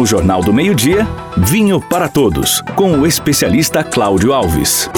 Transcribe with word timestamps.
No 0.00 0.06
Jornal 0.06 0.42
do 0.42 0.50
Meio-Dia, 0.50 1.06
Vinho 1.36 1.78
para 1.78 2.08
Todos, 2.08 2.62
com 2.74 2.92
o 2.92 3.06
especialista 3.06 3.84
Cláudio 3.84 4.32
Alves. 4.32 4.88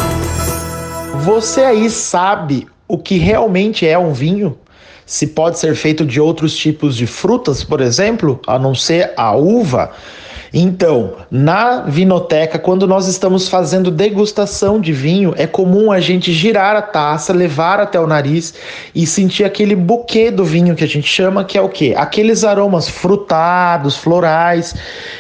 Você 1.25 1.63
aí 1.63 1.91
sabe 1.91 2.69
o 2.87 2.97
que 2.97 3.19
realmente 3.19 3.85
é 3.85 3.99
um 3.99 4.13
vinho? 4.13 4.57
Se 5.05 5.27
pode 5.27 5.59
ser 5.59 5.75
feito 5.75 6.07
de 6.07 6.21
outros 6.21 6.57
tipos 6.57 6.95
de 6.95 7.09
frutas, 7.09 7.65
por 7.65 7.81
exemplo, 7.81 8.41
a 8.47 8.61
não 8.61 8.77
ser 8.77 9.13
a 9.17 9.35
uva? 9.35 9.91
Então, 10.55 11.15
na 11.31 11.81
vinoteca, 11.83 12.59
quando 12.59 12.87
nós 12.87 13.09
estamos 13.09 13.49
fazendo 13.49 13.91
degustação 13.91 14.79
de 14.79 14.93
vinho, 14.93 15.33
é 15.39 15.47
comum 15.47 15.91
a 15.91 15.99
gente 15.99 16.31
girar 16.31 16.77
a 16.77 16.83
taça, 16.83 17.33
levar 17.33 17.81
até 17.81 17.99
o 17.99 18.07
nariz 18.07 18.53
e 18.95 19.07
sentir 19.07 19.45
aquele 19.45 19.75
buquê 19.75 20.31
do 20.31 20.45
vinho 20.45 20.77
que 20.77 20.85
a 20.85 20.89
gente 20.89 21.09
chama, 21.09 21.43
que 21.43 21.57
é 21.57 21.63
o 21.63 21.71
quê? 21.71 21.95
Aqueles 21.97 22.45
aromas 22.45 22.87
frutados, 22.87 23.97
florais. 23.97 24.75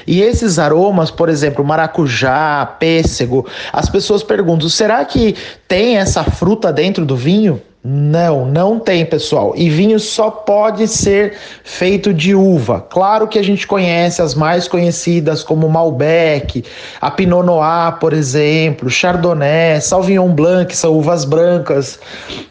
E 0.06 0.20
esses 0.20 0.58
aromas, 0.58 1.10
por 1.10 1.30
exemplo, 1.30 1.64
maracujá, 1.64 2.66
pêssego, 2.78 3.46
as 3.72 3.88
pessoas 3.88 4.22
perguntam: 4.22 4.68
será 4.68 5.02
que 5.02 5.34
tem 5.66 5.96
essa 5.96 6.22
fruta 6.22 6.70
dentro 6.70 7.06
do 7.06 7.16
vinho? 7.16 7.62
Não, 7.84 8.46
não 8.46 8.78
tem, 8.78 9.04
pessoal. 9.04 9.54
E 9.56 9.68
vinho 9.68 9.98
só 9.98 10.30
pode 10.30 10.86
ser 10.86 11.34
feito 11.64 12.14
de 12.14 12.32
uva. 12.32 12.80
Claro 12.80 13.26
que 13.26 13.40
a 13.40 13.42
gente 13.42 13.66
conhece 13.66 14.22
as 14.22 14.36
mais 14.36 14.68
conhecidas 14.68 15.42
como 15.42 15.68
Malbec, 15.68 16.64
a 17.00 17.10
Pinot 17.10 17.44
Noir, 17.44 17.98
por 17.98 18.12
exemplo, 18.12 18.88
Chardonnay, 18.88 19.80
Sauvignon 19.80 20.28
Blanc, 20.28 20.66
que 20.66 20.76
são 20.76 20.96
uvas 20.96 21.24
brancas, 21.24 21.98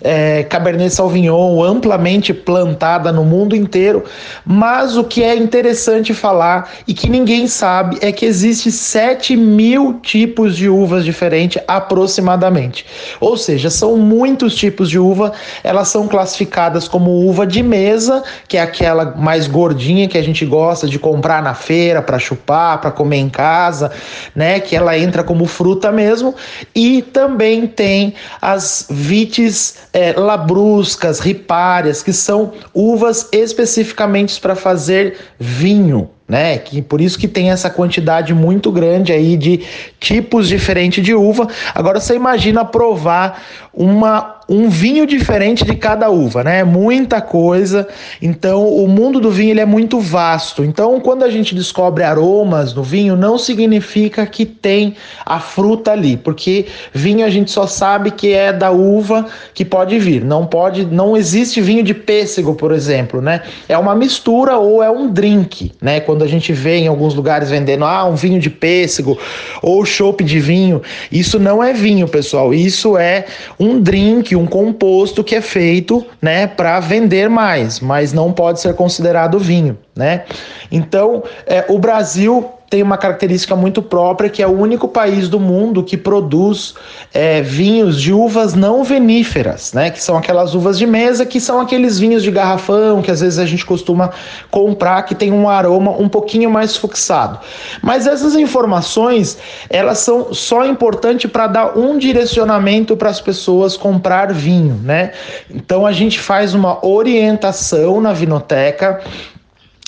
é, 0.02 0.44
Cabernet 0.44 0.94
Sauvignon, 0.94 1.64
amplamente 1.64 2.34
plantada 2.34 3.10
no 3.10 3.24
mundo 3.24 3.56
inteiro. 3.56 4.04
Mas 4.46 4.98
o 4.98 5.04
que 5.06 5.24
é 5.24 5.34
interessante 5.34 6.14
falar 6.14 6.70
e 6.86 6.94
que 6.94 7.10
ninguém 7.10 7.48
sabe 7.48 7.98
é 8.02 8.12
que 8.12 8.26
existe 8.26 8.70
7 8.70 9.38
mil 9.38 9.94
tipos 10.02 10.58
de 10.58 10.68
uvas 10.68 11.06
diferentes 11.06 11.64
aproximadamente. 11.70 12.86
Ou 13.22 13.38
seja, 13.38 13.70
são 13.70 13.96
muitos 13.96 14.56
tipos 14.56 14.90
de 14.90 15.00
uva 15.00 15.21
uva, 15.22 15.34
elas 15.64 15.88
são 15.88 16.08
classificadas 16.08 16.88
como 16.88 17.12
uva 17.28 17.46
de 17.46 17.62
mesa, 17.62 18.24
que 18.48 18.58
é 18.58 18.62
aquela 18.62 19.16
mais 19.16 19.48
gordinha 19.48 20.08
que 20.08 20.18
a 20.18 20.24
gente 20.24 20.46
gosta 20.46 20.88
de 20.88 20.98
comprar 20.98 21.42
na 21.42 21.54
feira 21.54 22.02
para 22.02 22.18
chupar, 22.18 22.82
para 22.82 22.92
comer 22.92 23.18
em 23.18 23.30
casa, 23.30 23.92
né? 24.36 24.60
Que 24.60 24.76
ela 24.76 24.98
entra 24.98 25.24
como 25.24 25.46
fruta 25.46 25.92
mesmo. 25.92 26.34
E 26.74 27.02
também 27.02 27.68
tem 27.68 28.16
as 28.42 28.88
vites 28.90 29.76
é, 29.94 30.14
labruscas, 30.14 31.20
ripárias, 31.20 32.02
que 32.02 32.14
são 32.14 32.54
uvas 32.74 33.28
especificamente 33.32 34.40
para 34.40 34.56
fazer 34.56 35.18
vinho 35.40 36.10
né? 36.32 36.58
Que 36.58 36.82
por 36.82 37.02
isso 37.02 37.20
que 37.20 37.28
tem 37.28 37.52
essa 37.52 37.70
quantidade 37.70 38.34
muito 38.34 38.72
grande 38.72 39.12
aí 39.12 39.36
de 39.36 39.66
tipos 40.00 40.48
diferentes 40.48 41.04
de 41.04 41.14
uva. 41.14 41.46
Agora 41.76 42.00
você 42.00 42.16
imagina 42.16 42.64
provar 42.64 43.44
uma 43.74 44.40
um 44.52 44.68
vinho 44.68 45.08
diferente 45.08 45.64
de 45.64 45.74
cada 45.78 46.10
uva, 46.10 46.44
né? 46.44 46.62
Muita 46.62 47.22
coisa. 47.22 47.88
Então, 48.22 48.68
o 48.68 48.86
mundo 48.86 49.22
do 49.22 49.32
vinho 49.32 49.52
ele 49.52 49.62
é 49.62 49.66
muito 49.66 49.98
vasto. 49.98 50.62
Então, 50.62 51.00
quando 51.00 51.24
a 51.24 51.30
gente 51.30 51.56
descobre 51.56 52.04
aromas 52.04 52.74
no 52.74 52.84
vinho, 52.84 53.16
não 53.16 53.38
significa 53.38 54.26
que 54.26 54.46
tem 54.46 54.96
a 55.26 55.40
fruta 55.40 55.94
ali, 55.94 56.18
porque 56.18 56.66
vinho 56.94 57.26
a 57.26 57.30
gente 57.30 57.50
só 57.50 57.66
sabe 57.66 58.12
que 58.12 58.34
é 58.34 58.52
da 58.52 58.72
uva 58.72 59.26
que 59.54 59.64
pode 59.64 59.98
vir. 59.98 60.22
Não 60.22 60.46
pode, 60.46 60.86
não 60.86 61.16
existe 61.16 61.62
vinho 61.62 61.82
de 61.82 61.94
pêssego, 61.94 62.54
por 62.54 62.74
exemplo, 62.74 63.22
né? 63.22 63.44
É 63.70 63.78
uma 63.78 63.96
mistura 63.96 64.58
ou 64.58 64.84
é 64.84 64.92
um 64.92 65.10
drink, 65.10 65.72
né? 65.82 66.02
Quando 66.02 66.26
a 66.26 66.28
gente 66.28 66.52
vê 66.52 66.76
em 66.76 66.90
alguns 66.90 67.14
lugares 67.14 67.50
vendendo 67.50 67.86
ah, 67.86 68.04
um 68.04 68.16
vinho 68.16 68.40
de 68.40 68.50
pêssego 68.50 69.18
ou 69.62 69.86
chopp 69.86 70.22
de 70.26 70.42
vinho, 70.42 70.82
isso 71.10 71.40
não 71.40 71.64
é 71.64 71.72
vinho, 71.72 72.06
pessoal. 72.06 72.54
Isso 72.54 72.98
é 72.98 73.24
um 73.58 73.80
drink, 73.80 74.41
um 74.42 74.48
composto 74.48 75.24
que 75.24 75.36
é 75.36 75.42
feito, 75.42 76.06
né, 76.22 76.48
para 76.48 76.80
vender 76.80 77.30
mais, 77.30 77.80
mas 77.80 78.12
não 78.12 78.34
pode 78.34 78.60
ser 78.60 78.74
considerado 78.74 79.38
vinho, 79.38 79.78
né? 79.96 80.24
Então, 80.72 81.24
é, 81.46 81.66
o 81.70 81.78
Brasil 81.78 82.50
tem 82.72 82.82
uma 82.82 82.98
característica 82.98 83.54
muito 83.54 83.82
própria, 83.82 84.30
que 84.30 84.42
é 84.42 84.48
o 84.48 84.58
único 84.58 84.88
país 84.88 85.28
do 85.28 85.42
mundo 85.42 85.84
que 85.84 85.98
produz 85.98 86.74
é, 87.14 87.42
vinhos 87.42 88.02
de 88.02 88.14
uvas 88.14 88.54
não 88.54 88.82
veníferas, 88.82 89.74
né? 89.74 89.90
Que 89.92 90.02
são 90.02 90.16
aquelas 90.18 90.56
uvas 90.56 90.78
de 90.78 90.88
mesa, 90.88 91.26
que 91.26 91.42
são 91.42 91.60
aqueles 91.60 92.00
vinhos 92.00 92.24
de 92.24 92.32
garrafão 92.32 93.02
que 93.02 93.12
às 93.12 93.20
vezes 93.20 93.38
a 93.40 93.46
gente 93.46 93.66
costuma 93.66 94.12
comprar, 94.50 95.04
que 95.04 95.14
tem 95.14 95.34
um 95.34 95.50
aroma 95.50 95.92
um 95.92 96.08
pouquinho 96.08 96.50
mais 96.50 96.78
fixado. 96.78 97.42
Mas 97.82 98.08
essas 98.08 98.38
informações, 98.38 99.38
elas 99.70 99.98
são 99.98 100.34
só 100.34 100.66
importantes 100.66 101.30
para 101.30 101.48
dar 101.48 101.78
um 101.78 101.98
direcionamento 101.98 102.96
para 102.96 103.10
as 103.10 103.20
pessoas 103.20 103.76
comprar 103.76 104.32
vinho, 104.32 104.80
né? 104.82 105.12
Então 105.50 105.86
a 105.86 105.92
gente 105.92 106.22
faz 106.22 106.54
uma 106.54 106.86
orientação 106.86 108.00
na 108.00 108.14
vinoteca 108.14 109.02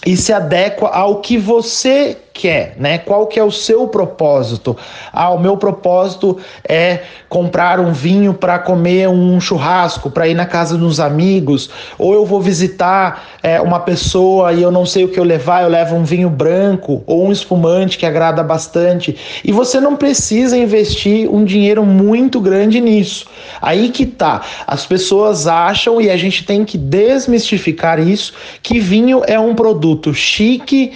e 0.05 0.17
se 0.17 0.33
adequa 0.33 0.89
ao 0.89 1.21
que 1.21 1.37
você 1.37 2.17
quer, 2.33 2.75
né? 2.79 2.97
Qual 2.97 3.27
que 3.27 3.39
é 3.39 3.43
o 3.43 3.51
seu 3.51 3.87
propósito? 3.87 4.75
Ah, 5.11 5.29
o 5.29 5.39
meu 5.39 5.55
propósito 5.55 6.39
é 6.67 7.01
comprar 7.29 7.79
um 7.79 7.93
vinho 7.93 8.33
para 8.33 8.57
comer 8.57 9.07
um 9.07 9.39
churrasco, 9.39 10.09
para 10.09 10.27
ir 10.27 10.33
na 10.33 10.45
casa 10.45 10.77
dos 10.77 10.99
amigos, 10.99 11.69
ou 11.97 12.13
eu 12.13 12.25
vou 12.25 12.41
visitar 12.41 13.23
é, 13.43 13.61
uma 13.61 13.79
pessoa 13.79 14.51
e 14.51 14.61
eu 14.61 14.71
não 14.71 14.85
sei 14.85 15.05
o 15.05 15.09
que 15.09 15.19
eu 15.19 15.23
levar, 15.23 15.63
eu 15.63 15.69
levo 15.69 15.95
um 15.95 16.03
vinho 16.03 16.29
branco 16.29 17.03
ou 17.05 17.27
um 17.27 17.31
espumante 17.31 17.97
que 17.97 18.05
agrada 18.05 18.43
bastante. 18.43 19.15
E 19.43 19.51
você 19.51 19.79
não 19.79 19.95
precisa 19.95 20.57
investir 20.57 21.29
um 21.29 21.45
dinheiro 21.45 21.85
muito 21.85 22.41
grande 22.41 22.81
nisso. 22.81 23.27
Aí 23.61 23.89
que 23.89 24.05
tá. 24.05 24.41
As 24.65 24.85
pessoas 24.85 25.45
acham 25.45 26.01
e 26.01 26.09
a 26.09 26.17
gente 26.17 26.43
tem 26.43 26.65
que 26.65 26.77
desmistificar 26.77 27.99
isso 27.99 28.33
que 28.61 28.79
vinho 28.79 29.21
é 29.27 29.39
um 29.39 29.53
produto 29.53 30.13
chique, 30.13 30.93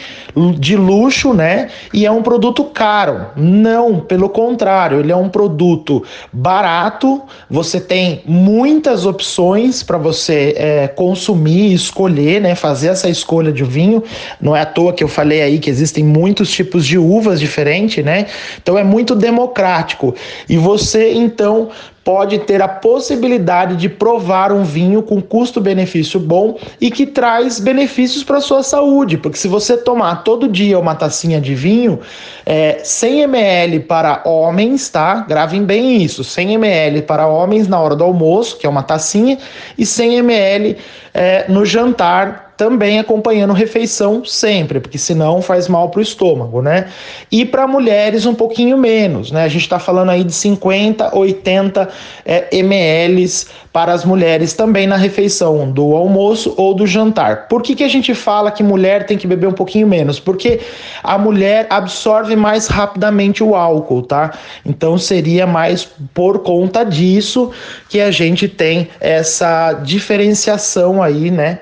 de 0.59 0.75
luxo 0.75 1.27
né? 1.34 1.70
E 1.94 2.06
é 2.06 2.12
um 2.12 2.22
produto 2.22 2.64
caro. 2.66 3.28
Não, 3.36 4.00
pelo 4.00 4.30
contrário, 4.30 5.00
ele 5.00 5.12
é 5.12 5.16
um 5.16 5.30
produto 5.30 6.04
barato. 6.32 7.22
Você 7.50 7.80
tem 7.80 8.22
muitas 8.26 9.06
opções 9.06 9.84
para 9.84 9.98
você 9.98 10.54
é, 10.58 10.88
consumir, 10.88 11.74
escolher, 11.74 12.42
né? 12.42 12.56
Fazer 12.56 12.90
essa 12.90 13.10
escolha 13.10 13.52
de 13.52 13.64
vinho. 13.64 14.04
Não 14.42 14.56
é 14.56 14.62
à 14.62 14.66
toa 14.66 14.94
que 14.94 15.04
eu 15.04 15.08
falei 15.08 15.42
aí 15.42 15.60
que 15.60 15.70
existem 15.70 16.04
muitos 16.04 16.52
tipos 16.52 16.86
de 16.86 16.98
uvas 16.98 17.40
diferentes, 17.40 18.04
né? 18.04 18.28
Então 18.62 18.78
é 18.78 18.84
muito 18.84 19.16
democrático. 19.16 20.16
E 20.48 20.58
você 20.58 21.14
então 21.14 21.70
pode 22.07 22.40
ter 22.40 22.62
a 22.62 22.69
possibilidade 22.69 23.75
de 23.75 23.90
provar 23.90 24.53
um 24.53 24.63
vinho 24.63 25.03
com 25.03 25.22
custo-benefício 25.22 26.18
bom 26.18 26.57
e 26.79 26.90
que 26.90 27.06
traz 27.06 27.59
benefícios 27.59 28.23
para 28.23 28.40
sua 28.40 28.63
saúde, 28.63 29.18
porque 29.18 29.38
se 29.38 29.50
você 29.50 29.75
tomar 29.75 30.23
todo 30.23 30.47
dia 30.47 30.79
uma 30.79 30.95
tacinha 30.95 31.41
de 31.41 31.53
vinho, 31.53 32.00
é, 32.45 32.79
100 32.81 33.23
ml 33.23 33.81
para 33.81 34.22
homens, 34.23 34.88
tá? 34.88 35.25
Gravem 35.28 35.66
bem 35.66 36.01
isso, 36.01 36.23
100 36.23 36.53
ml 36.53 37.01
para 37.01 37.28
homens 37.28 37.68
na 37.68 37.78
hora 37.78 37.94
do 37.94 38.06
almoço, 38.06 38.57
que 38.57 38.66
é 38.66 38.69
uma 38.69 38.84
tacinha, 38.84 39.38
e 39.78 39.85
100 39.85 40.16
ml 40.19 40.78
é, 41.13 41.44
no 41.50 41.66
jantar 41.66 42.47
também 42.57 42.97
acompanhando 42.97 43.53
refeição 43.53 44.25
sempre, 44.25 44.79
porque 44.79 44.97
senão 44.97 45.41
faz 45.41 45.68
mal 45.68 45.90
para 45.90 46.00
o 46.00 46.01
estômago, 46.01 46.62
né? 46.62 46.88
E 47.31 47.45
para 47.45 47.68
mulheres 47.68 48.25
um 48.25 48.34
pouquinho 48.34 48.78
menos, 48.78 49.31
né? 49.31 49.44
A 49.44 49.47
gente 49.47 49.62
está 49.62 49.78
falando 49.78 50.09
aí 50.09 50.23
de 50.23 50.34
50, 50.34 51.16
80 51.16 51.88
é, 52.25 52.47
ml 52.51 53.28
para 53.72 53.94
as 53.94 54.03
mulheres 54.03 54.53
também 54.53 54.88
na 54.88 54.97
refeição 54.97 55.72
do 55.72 55.95
almoço 55.95 56.56
ou 56.57 56.73
do 56.73 56.88
jantar. 56.88 57.47
Por 57.47 57.62
que, 57.62 57.75
que 57.75 57.84
a 57.84 57.88
gente 57.88 58.16
fala 58.16 58.50
que 58.50 58.63
mulher 58.63 59.06
tem 59.06 59.19
que 59.19 59.28
beber 59.28 59.47
um 59.47 59.53
pouquinho 59.53 59.88
menos? 59.88 60.19
Porque 60.19 60.59
a 61.03 61.16
mulher 61.16 61.68
absorve 61.69 62.36
mais 62.36 62.65
rapidamente 62.65 63.44
o 63.44 63.53
álcool, 63.53 64.01
tá? 64.01 64.33
Então 64.65 64.98
seria 64.98 65.45
mais 65.45 65.88
por 66.12 66.39
conta 66.39 66.83
disso 66.83 67.51
que 67.88 68.01
a 68.01 68.10
gente 68.10 68.48
tem 68.48 68.89
essa 69.00 69.74
diferenciação 69.74 71.03
aí, 71.03 71.30
né? 71.30 71.60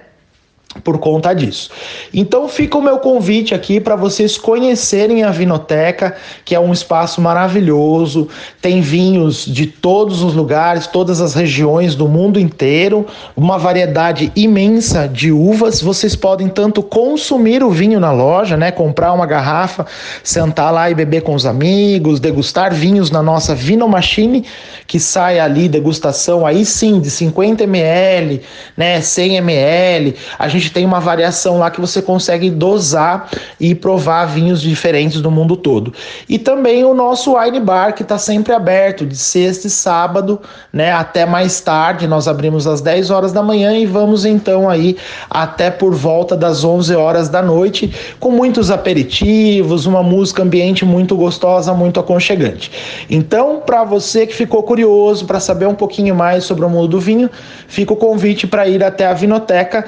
Por 0.83 0.97
conta 0.99 1.33
disso. 1.33 1.69
Então 2.13 2.47
fica 2.47 2.77
o 2.77 2.81
meu 2.81 2.99
convite 2.99 3.53
aqui 3.55 3.79
para 3.79 3.95
vocês 3.95 4.37
conhecerem 4.37 5.23
a 5.23 5.31
Vinoteca, 5.31 6.15
que 6.43 6.53
é 6.53 6.59
um 6.59 6.73
espaço 6.73 7.21
maravilhoso, 7.21 8.27
tem 8.61 8.81
vinhos 8.81 9.45
de 9.45 9.65
todos 9.65 10.21
os 10.21 10.33
lugares, 10.33 10.87
todas 10.87 11.21
as 11.21 11.33
regiões 11.33 11.95
do 11.95 12.07
mundo 12.07 12.39
inteiro, 12.39 13.05
uma 13.35 13.57
variedade 13.57 14.31
imensa 14.35 15.07
de 15.07 15.31
uvas. 15.31 15.81
Vocês 15.81 16.15
podem 16.15 16.47
tanto 16.47 16.83
consumir 16.83 17.63
o 17.63 17.69
vinho 17.69 17.99
na 17.99 18.11
loja, 18.11 18.57
né, 18.57 18.71
comprar 18.71 19.13
uma 19.13 19.25
garrafa, 19.25 19.85
sentar 20.23 20.73
lá 20.73 20.89
e 20.89 20.95
beber 20.95 21.21
com 21.21 21.33
os 21.33 21.45
amigos, 21.45 22.19
degustar 22.19 22.73
vinhos 22.73 23.09
na 23.09 23.23
nossa 23.23 23.55
Vino 23.55 23.87
Machine, 23.87 24.45
que 24.87 24.99
sai 24.99 25.39
ali 25.39 25.67
degustação 25.67 26.45
aí 26.45 26.65
sim 26.65 26.99
de 26.99 27.09
50 27.09 27.63
ml, 27.63 28.41
né, 28.75 29.01
100 29.01 29.37
ml. 29.37 30.15
A 30.37 30.47
gente 30.47 30.64
tem 30.71 30.85
uma 30.85 30.99
variação 30.99 31.59
lá 31.59 31.69
que 31.69 31.81
você 31.81 32.01
consegue 32.01 32.49
dosar 32.49 33.29
e 33.59 33.73
provar 33.73 34.25
vinhos 34.25 34.61
diferentes 34.61 35.21
do 35.21 35.31
mundo 35.31 35.55
todo. 35.55 35.93
E 36.27 36.37
também 36.37 36.83
o 36.83 36.93
nosso 36.93 37.37
wine 37.37 37.59
bar 37.59 37.93
que 37.93 38.03
está 38.03 38.17
sempre 38.17 38.53
aberto 38.53 39.05
de 39.05 39.17
sexta 39.17 39.67
e 39.67 39.69
sábado, 39.69 40.39
né, 40.71 40.91
até 40.91 41.25
mais 41.25 41.59
tarde. 41.59 42.07
Nós 42.07 42.27
abrimos 42.27 42.67
às 42.67 42.81
10 42.81 43.09
horas 43.09 43.33
da 43.33 43.41
manhã 43.41 43.73
e 43.77 43.85
vamos 43.85 44.25
então 44.25 44.69
aí 44.69 44.97
até 45.29 45.69
por 45.69 45.93
volta 45.93 46.35
das 46.35 46.63
11 46.63 46.95
horas 46.95 47.29
da 47.29 47.41
noite, 47.41 47.93
com 48.19 48.31
muitos 48.31 48.71
aperitivos, 48.71 49.85
uma 49.85 50.03
música 50.03 50.43
ambiente 50.43 50.85
muito 50.85 51.15
gostosa, 51.15 51.73
muito 51.73 51.99
aconchegante. 51.99 52.71
Então, 53.09 53.61
para 53.65 53.83
você 53.83 54.25
que 54.25 54.33
ficou 54.33 54.63
curioso 54.63 55.25
para 55.25 55.39
saber 55.39 55.67
um 55.67 55.75
pouquinho 55.75 56.15
mais 56.15 56.43
sobre 56.43 56.65
o 56.65 56.69
mundo 56.69 56.87
do 56.87 56.99
vinho, 56.99 57.29
fica 57.67 57.93
o 57.93 57.95
convite 57.95 58.47
para 58.47 58.67
ir 58.67 58.83
até 58.83 59.05
a 59.05 59.13
Vinoteca, 59.13 59.85